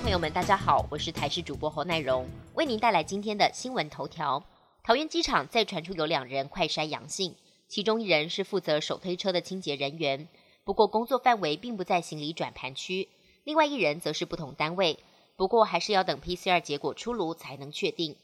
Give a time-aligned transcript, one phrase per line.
[0.00, 4.42] 朋友们，大家好，我是台视主播侯乃荣，为您带来今天的新闻头条。
[4.82, 7.34] 桃园机场再传出有两人快筛阳性，
[7.66, 10.28] 其中一人是负责手推车的清洁人员，
[10.64, 13.08] 不过工作范围并不在行李转盘区；
[13.44, 14.98] 另外一人则是不同单位，
[15.36, 18.16] 不过还是要等 PCR 结果出炉才能确定。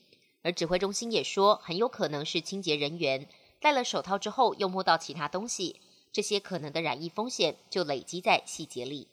[0.42, 3.26] 而指挥中心也说，很有可能是清洁人员
[3.60, 5.80] 戴了手套之后又摸到其他东西，
[6.12, 9.08] 这些可能的染疫风险就累积在细节里。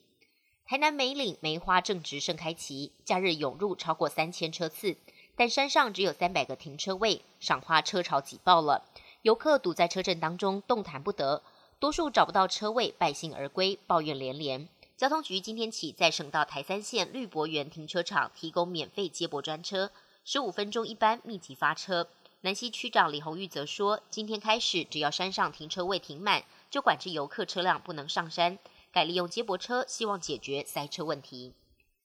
[0.72, 4.96] 台南梅岭梅花正值盛开期，假日涌入超过三千车次，
[5.36, 8.86] 但山上只有三百个停车位，赏花车潮挤爆了，
[9.22, 11.44] 游客堵在车阵当中动弹不得，
[11.78, 14.70] 多数找不到车位，败兴而归，抱怨连连。
[14.96, 19.92] 交通局今天起在省道台三线绿博园停车场提供免费接驳专车，
[20.24, 22.08] 十五分钟一班，密集发车。
[22.44, 28.58] 南溪区长李红玉则说，今天开始，只要山上停车位停满，就管制游客车辆不能上山。
[28.92, 31.54] 改利用接驳车，希望解决塞车问题。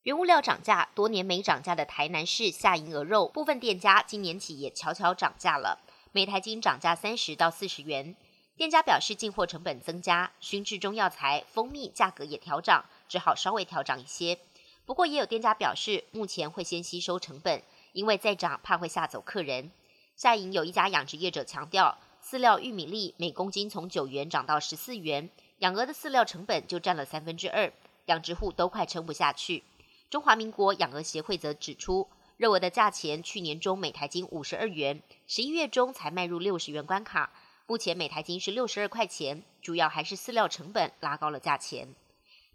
[0.04, 5.80] 原物料涨价，多年没涨价的台南市下营鹅肉部分店家今年起也悄悄涨价了，
[6.12, 8.14] 每台斤涨价三十到四十元。
[8.56, 14.38] 店家表示进货成本增加，熏制中药材、蜂蜜价格也调涨，只好稍微调涨一些。
[14.84, 17.62] 不过也有店家表示，目前会先吸收成本，
[17.92, 19.72] 因为再涨怕会吓走客人。
[20.14, 25.30] 下营有一家养殖业者强调，饲料玉米粒每公斤从九元涨到十四元。
[25.58, 27.72] 养鹅的饲料成本就占了三分之二，
[28.06, 29.62] 养殖户都快撑不下去。
[30.10, 37.30] 中华民国养鹅协会则指出，肉鹅的价钱去年中每台斤五十二元，十一月中才迈入六十元关卡，
[37.68, 41.94] 目前每台斤是六十二块钱，主要还是饲料成本拉高了价钱。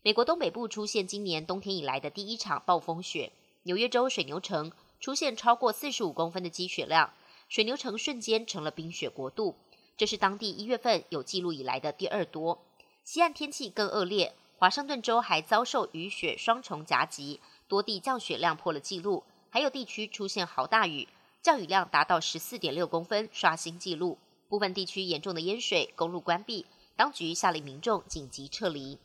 [0.01, 3.31] 美国东北部出现今年冬天以来的第一场暴风雪，
[3.63, 7.13] 纽约州水牛城出现超过四十五公分的积雪量，
[7.51, 9.57] 水牛城瞬间成了冰雪国度，
[9.97, 12.63] 这是当地一月份有记录以来的第二多。
[13.03, 21.09] 西岸天气更恶劣，华盛顿州还遭受雨雪双重夹击，多地降雪量破了记录，还有地区出现豪大雨，
[21.41, 24.17] 降雨量达到十四点六公分，刷新纪录。
[24.47, 28.97] 部分地区严重的淹水，公路关闭，当局下令民众紧急撤离。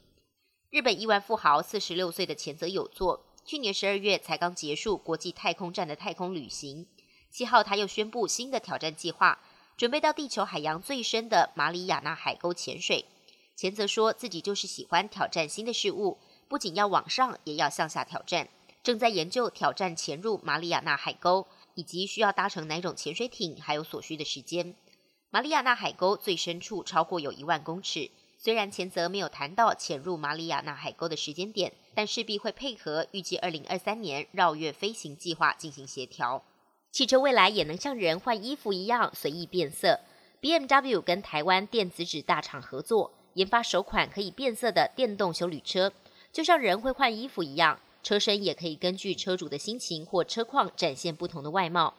[0.70, 6.86] 日本亿万富豪四十六岁的前泽有作，去年十二月才刚结束国际太空站的太空旅行，
[7.36, 9.38] 七号他又宣布新的挑战计划，
[9.76, 13.04] 准备到地球海洋最深的马里亚纳海沟潜水。
[13.54, 16.16] 前泽说自己就是喜欢挑战新的事物，
[16.48, 18.48] 不仅要往上，也要向下挑战。
[18.82, 24.74] 正在研究挑战潜入马里亚纳海沟，以及需要搭乘哪种潜水艇，还有所需的时间。
[25.28, 28.10] 马里亚纳海沟最深处超过有一万公尺。
[28.38, 36.42] 虽然前泽没有谈到潜入马里亚纳海沟的时间点，但势必会配合预计二零二三年绕月飞行计划进行协调。
[36.96, 40.00] 汽车未来也能像人换衣服一样随意变色。
[40.40, 43.12] B M W 跟台湾电子纸大厂合作。
[43.34, 45.92] 研发首款可以变色的电动修旅车，
[46.32, 51.92] 就像人会换衣服一样，车身也可以根据车主的心情或车况展现不同的外貌。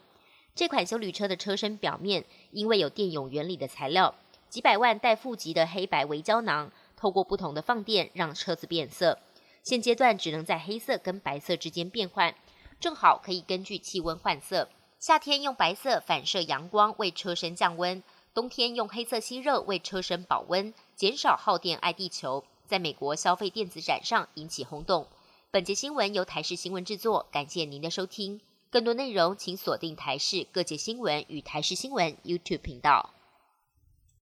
[0.55, 4.15] 这款修旅车的车身表面因为有电泳原理的材料，
[4.49, 9.19] 几百万带负极的黑白微胶囊，透过不同的放电让车子变色。
[9.61, 12.33] 现阶段只能在黑色跟白色之间变换，
[12.79, 14.67] 正好可以根据气温换色。
[14.99, 18.01] 夏天用白色反射阳光为车身降温。
[18.33, 25.07] 冬天用黑色吸热为车身保温，减少耗电爱地球，在美国消费电子展上引起轰动。
[25.49, 28.41] 本节新闻由台视新闻制作，感谢您的收听。
[28.69, 33.11] 更多内容请锁定台视各界新闻与台视新闻 YouTube 频道。